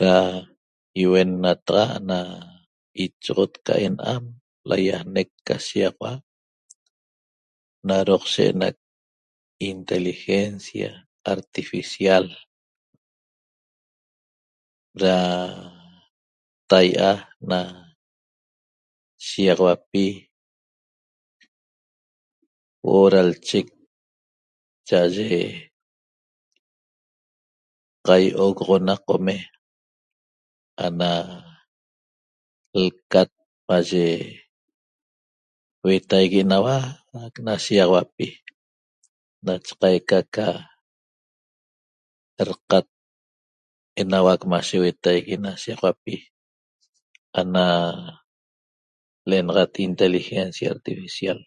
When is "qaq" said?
6.14-6.26